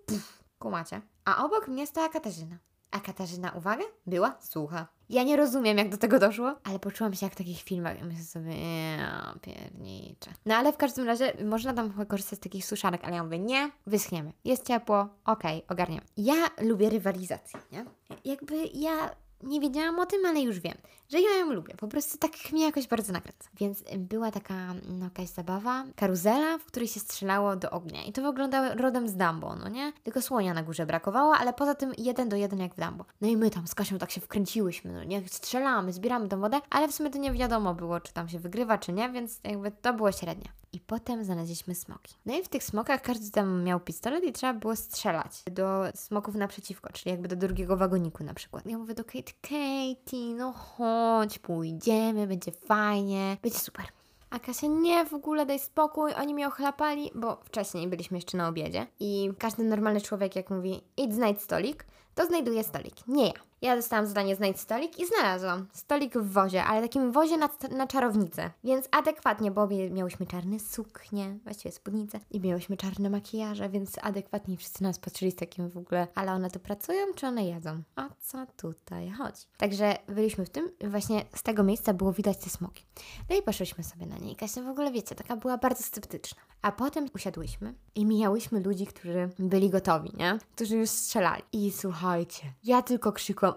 [0.07, 1.01] Puf, kumacie.
[1.25, 2.57] A obok mnie stała Katarzyna.
[2.91, 5.00] A Katarzyna, uwaga, była sucha.
[5.11, 8.05] Ja nie rozumiem, jak do tego doszło, ale poczułam się jak w takich filmach i
[8.05, 8.53] myślę sobie,
[8.97, 10.31] ja piernicze.
[10.47, 13.71] No ale w każdym razie można tam korzystać z takich suszarek, ale ja mówię, nie,
[13.87, 14.33] wyschniemy.
[14.45, 16.03] Jest ciepło, okej, okay, ogarniemy.
[16.17, 17.85] Ja lubię rywalizację, nie?
[18.25, 19.11] Jakby ja
[19.43, 20.77] nie wiedziałam o tym, ale już wiem,
[21.09, 21.75] że ja ją lubię.
[21.77, 23.51] Po prostu tak mnie jakoś bardzo nakręca.
[23.61, 28.05] Więc była taka no, jakaś zabawa, karuzela, w której się strzelało do ognia.
[28.05, 29.93] I to wyglądało rodem z Dumbo, no nie?
[30.05, 33.05] Tylko słonia na górze brakowało, ale poza tym jeden do jeden jak w Dumbo.
[33.21, 35.29] No i my tam z Kasią tak się wkręciłyśmy, no nie?
[35.29, 38.79] Strzelamy, zbieramy tą wodę, ale w sumie to nie wiadomo było, czy tam się wygrywa,
[38.79, 40.60] czy nie, więc jakby to było średnie.
[40.73, 42.15] I potem znaleźliśmy smoki.
[42.27, 46.35] No i w tych smokach każdy tam miał pistolet i trzeba było strzelać do smoków
[46.35, 48.67] naprzeciwko, czyli jakby do drugiego wagoniku na przykład.
[48.67, 53.85] Ja mówię do Kate, Katie, no chodź, pójdziemy, będzie fajnie, będzie super.
[54.31, 58.49] A Kasia, nie, w ogóle daj spokój, oni mnie ochlapali, bo wcześniej byliśmy jeszcze na
[58.49, 63.50] obiedzie i każdy normalny człowiek jak mówi idź znajdź stolik, to znajduje stolik, nie ja.
[63.63, 65.67] Ja dostałam zadanie znajdź stolik i znalazłam.
[65.73, 68.51] Stolik w wozie, ale takim wozie na, na czarownicę.
[68.65, 74.83] Więc adekwatnie, bo miałyśmy czarne suknie, właściwie spódnice i miałyśmy czarne makijaże, więc adekwatnie wszyscy
[74.83, 77.83] nas patrzyli z takim w ogóle, ale one tu pracują, czy one jedzą?
[77.97, 79.43] O co tutaj chodzi?
[79.57, 82.85] Także byliśmy w tym, właśnie z tego miejsca było widać te smoki.
[83.31, 84.37] No i poszłyśmy sobie na niej.
[84.37, 86.43] Kasia w ogóle, wiecie, taka była bardzo sceptyczna.
[86.63, 90.39] A potem usiadłyśmy i mijałyśmy ludzi, którzy byli gotowi, nie?
[90.55, 91.43] Którzy już strzelali.
[91.53, 93.50] I słuchajcie, ja tylko krzykłam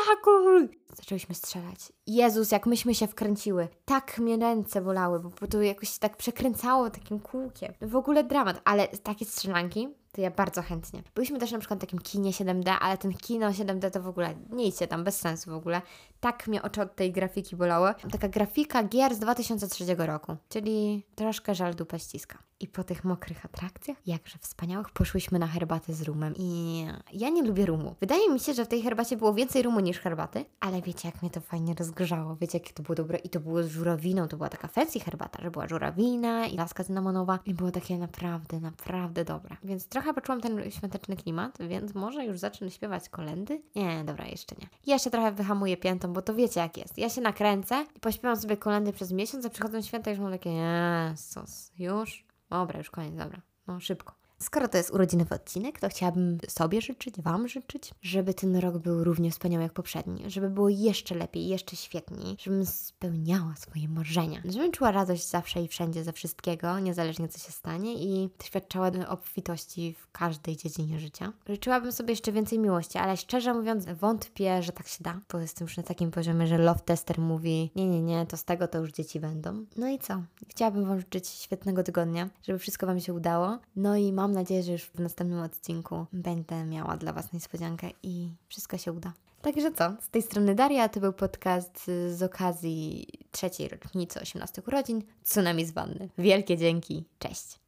[0.00, 1.92] 있다고 Zaczęliśmy strzelać.
[2.06, 3.68] Jezus, jak myśmy się wkręciły.
[3.84, 7.72] Tak mnie ręce bolały, bo to jakoś tak przekręcało takim kółkiem.
[7.80, 11.02] W ogóle dramat, ale takie strzelanki to ja bardzo chętnie.
[11.14, 14.34] Byliśmy też na przykład w takim kinie 7D, ale ten kino 7D to w ogóle
[14.50, 15.82] nie idźcie tam, bez sensu w ogóle.
[16.20, 17.94] Tak mnie oczy od tej grafiki bolały.
[18.12, 22.38] Taka grafika gier z 2003 roku, czyli troszkę żal dupę ściska.
[22.60, 26.34] I po tych mokrych atrakcjach, jakże wspaniałych, poszłyśmy na herbatę z rumem.
[26.36, 27.94] I ja nie lubię rumu.
[28.00, 31.22] Wydaje mi się, że w tej herbacie było więcej rumu niż herbaty, ale wiecie, jak
[31.22, 32.36] mnie to fajnie rozgrzało.
[32.36, 33.18] Wiecie, jakie to było dobre.
[33.18, 34.28] I to było z żurawiną.
[34.28, 37.38] To była taka fancy herbata, że była żurawina i laska cynamonowa.
[37.46, 39.56] I było takie naprawdę, naprawdę dobre.
[39.64, 43.62] Więc trochę poczułam ten świąteczny klimat, więc może już zacznę śpiewać kolendy?
[43.76, 44.68] Nie, dobra, jeszcze nie.
[44.86, 46.98] Ja się trochę wyhamuję piętą, bo to wiecie, jak jest.
[46.98, 50.32] Ja się nakręcę i pośpiewam sobie kolendy przez miesiąc, a przychodzą święta i już mam
[50.32, 52.26] takie, Jezus, już?
[52.50, 53.42] Dobra, już koniec, dobra.
[53.66, 54.15] No szybko.
[54.38, 59.04] Skoro to jest urodzinowy odcinek, to chciałabym sobie życzyć, Wam życzyć, żeby ten rok był
[59.04, 64.72] równie wspaniały jak poprzedni, żeby było jeszcze lepiej, jeszcze świetniej, żebym spełniała swoje marzenia, żebym
[64.72, 70.12] czuła radość zawsze i wszędzie ze wszystkiego, niezależnie co się stanie i doświadczała obfitości w
[70.12, 71.32] każdej dziedzinie życia.
[71.48, 75.66] Życzyłabym sobie jeszcze więcej miłości, ale szczerze mówiąc wątpię, że tak się da, bo jestem
[75.66, 78.78] już na takim poziomie, że love tester mówi nie, nie, nie, to z tego to
[78.78, 79.64] już dzieci będą.
[79.76, 80.22] No i co?
[80.48, 83.58] Chciałabym Wam życzyć świetnego tygodnia, żeby wszystko Wam się udało.
[83.76, 87.90] No i mam mam nadzieję, że już w następnym odcinku będę miała dla Was niespodziankę
[88.02, 89.12] i wszystko się uda.
[89.42, 95.02] Także co, z tej strony Daria, to był podcast z okazji trzeciej rocznicy 18 urodzin
[95.24, 96.08] Tsunami z Wanny.
[96.18, 97.58] Wielkie dzięki, cześć!